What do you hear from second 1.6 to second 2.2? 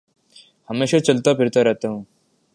رہتا ہوں